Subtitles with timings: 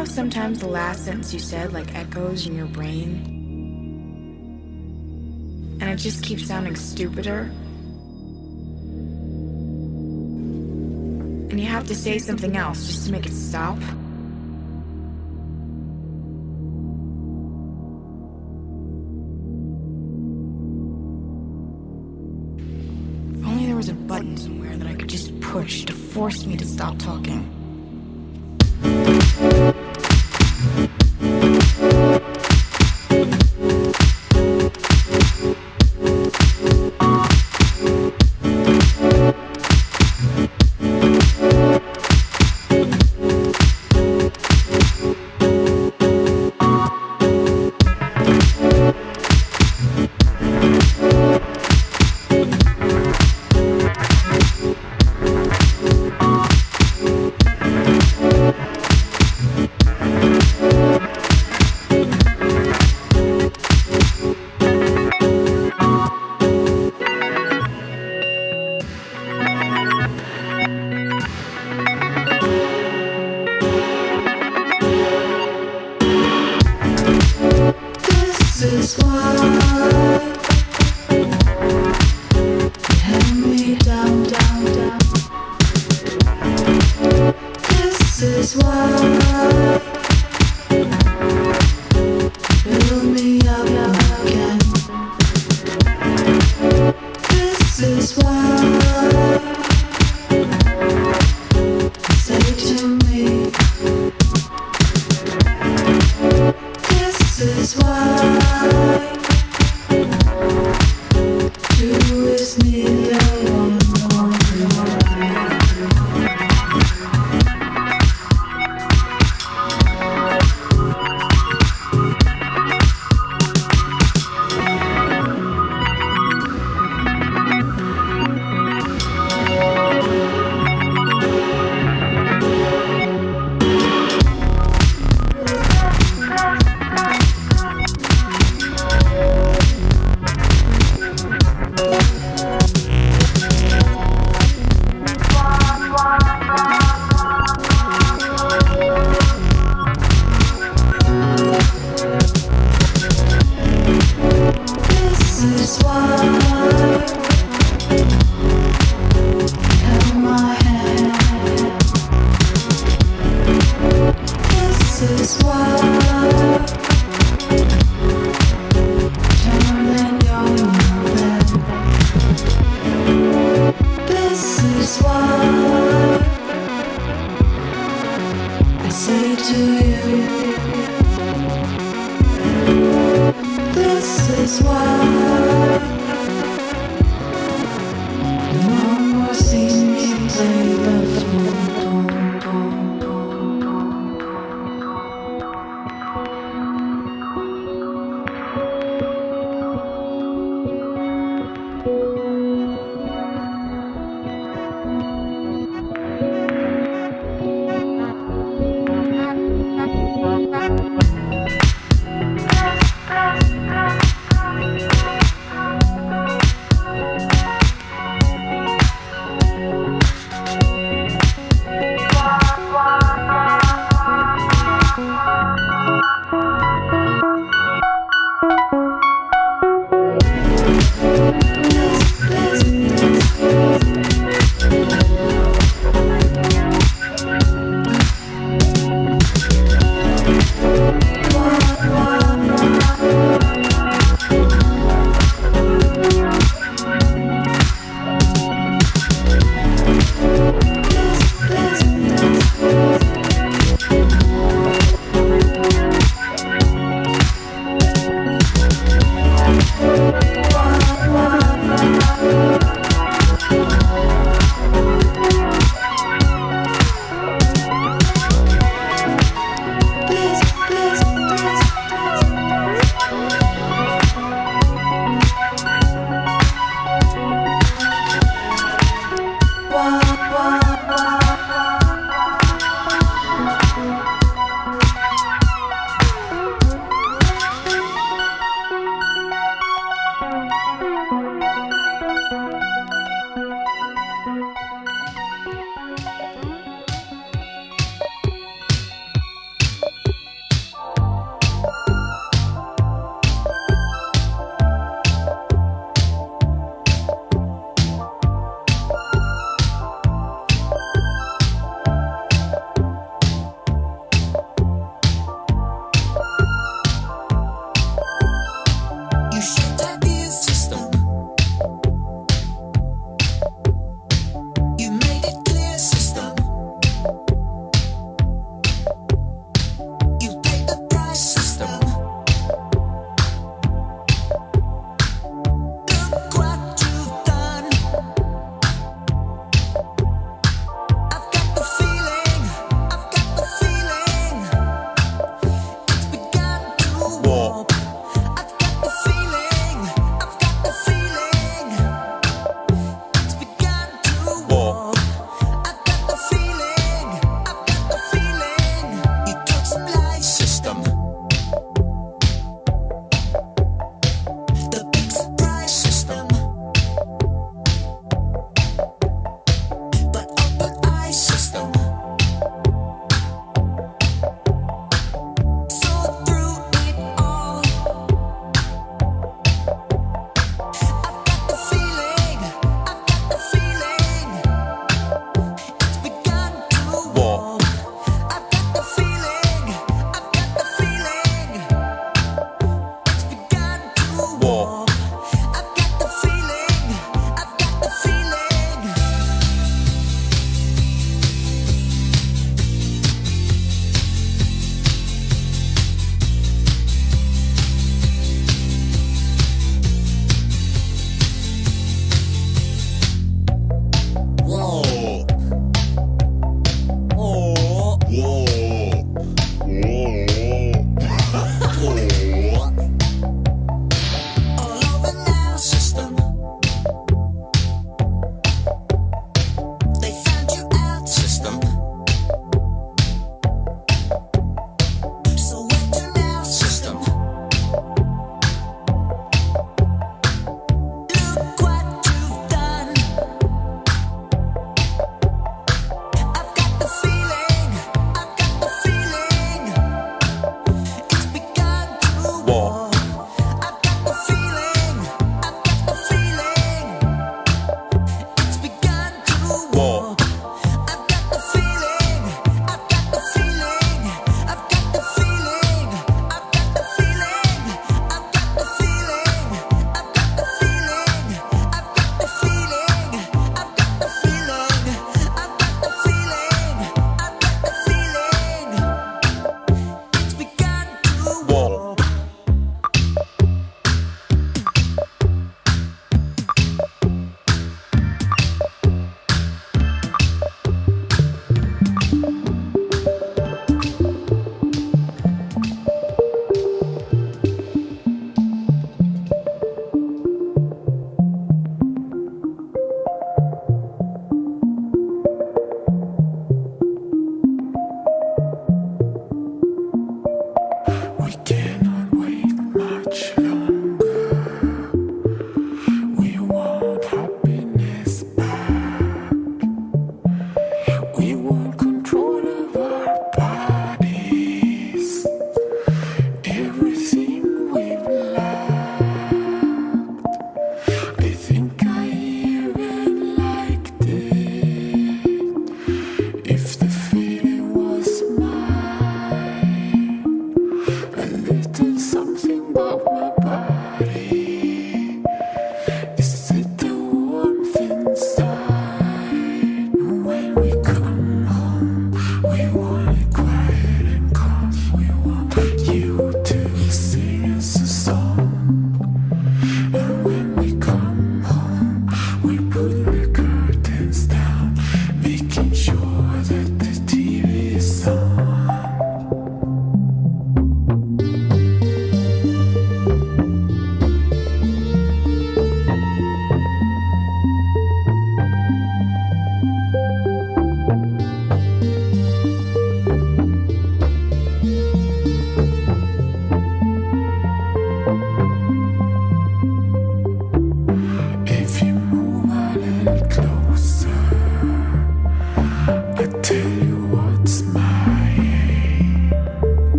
[0.00, 3.20] how sometimes the last sentence you said like echoes in your brain?
[5.78, 7.50] And it just keeps sounding stupider?
[11.50, 13.76] And you have to say something else just to make it stop?
[23.36, 26.56] If only there was a button somewhere that I could just push to force me
[26.56, 27.59] to stop talking.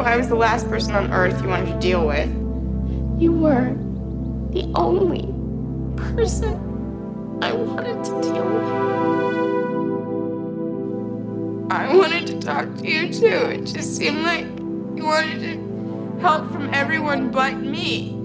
[0.00, 2.28] I was the last person on earth you wanted to deal with.
[3.20, 3.74] You were
[4.50, 5.22] the only
[5.96, 8.66] person I wanted to deal with.
[11.70, 13.26] I wanted to talk to you too.
[13.26, 14.46] It just seemed like
[14.96, 15.60] you wanted
[16.20, 18.15] help from everyone but me.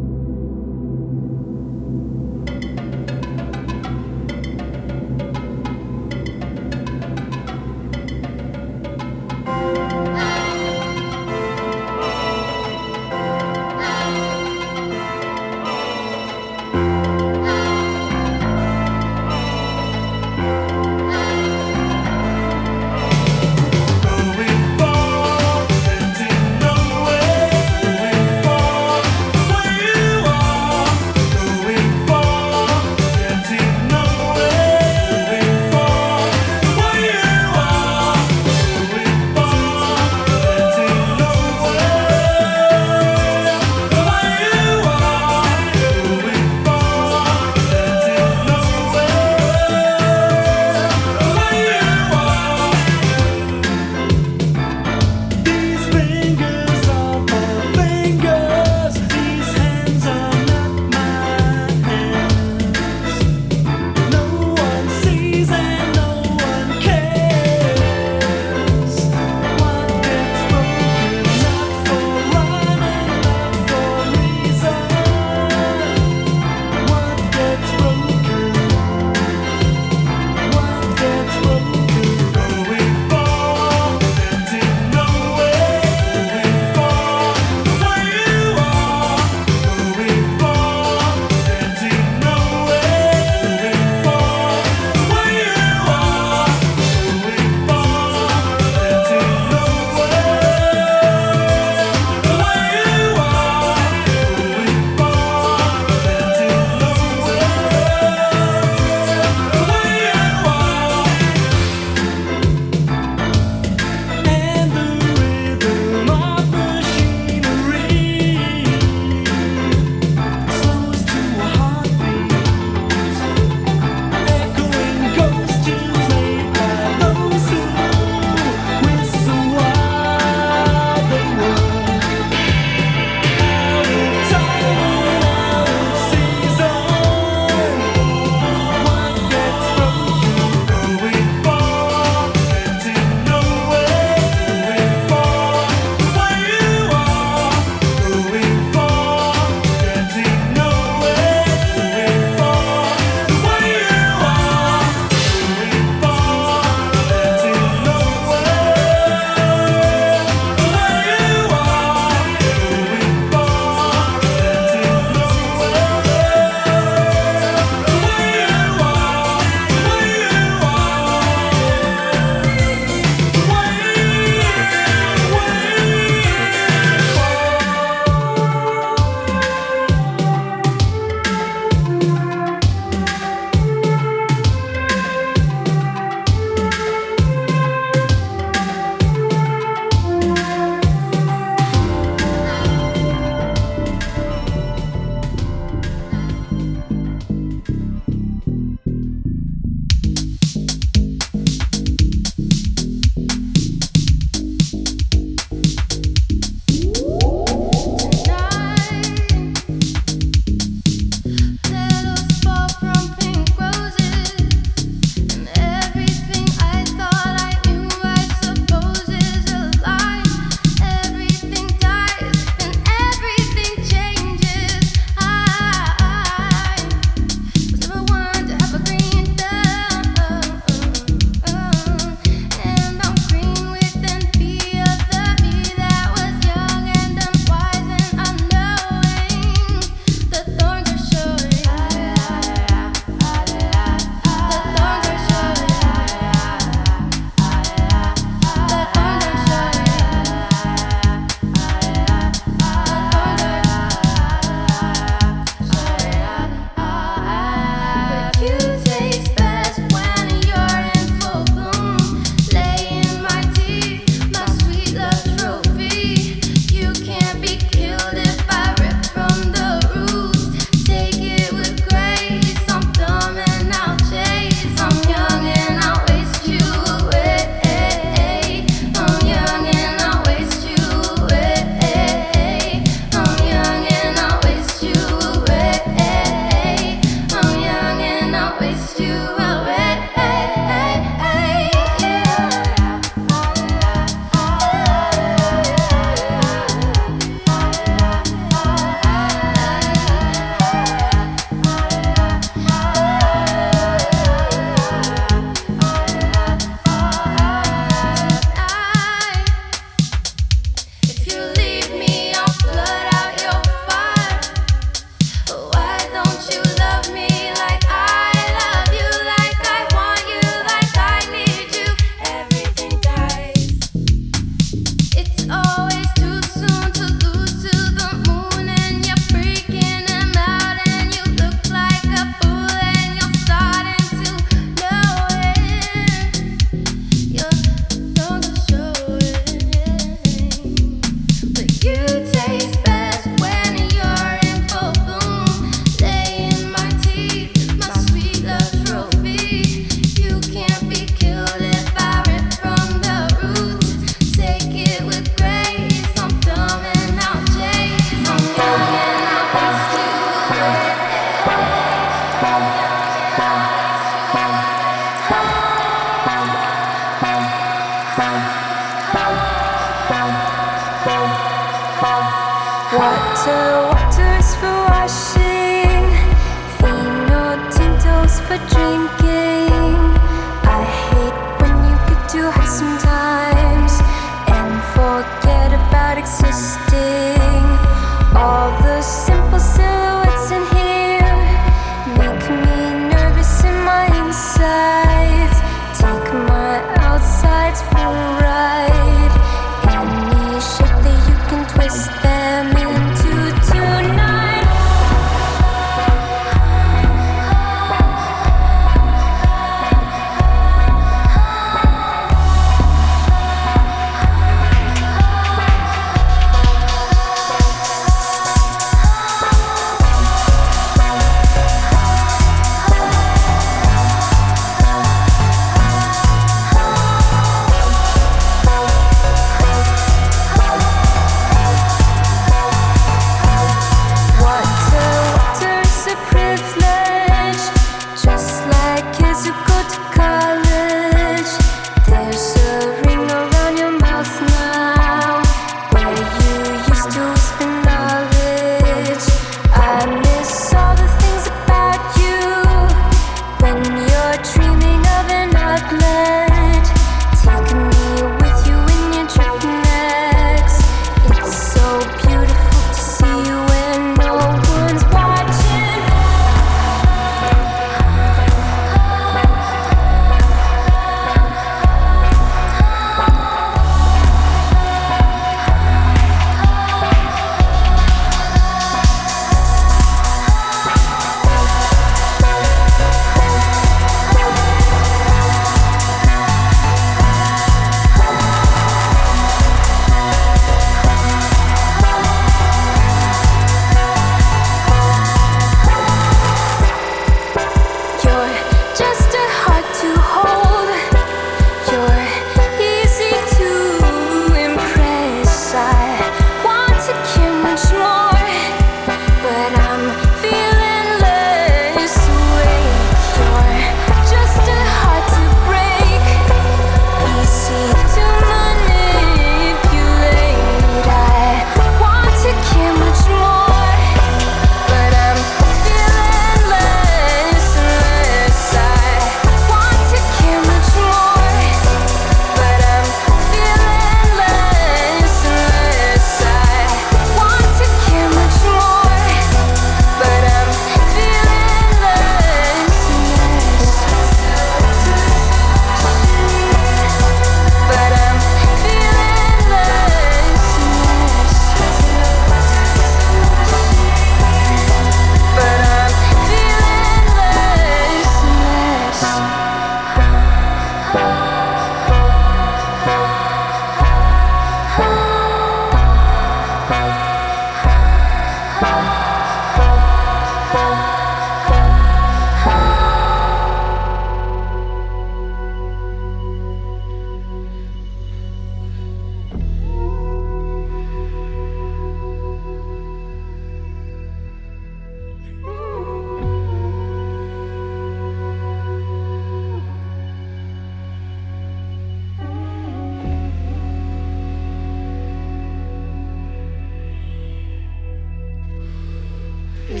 [599.86, 600.00] The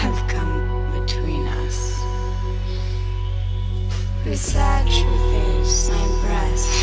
[0.00, 2.00] have come between us.
[4.22, 4.36] The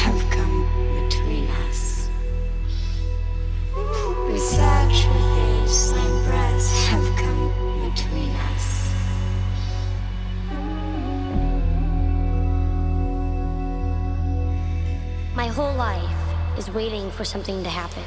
[0.01, 0.67] have come
[1.03, 2.09] between us.
[4.27, 4.37] The
[6.89, 7.47] have come
[7.89, 8.91] between us.
[15.33, 18.03] My whole life is waiting for something to happen.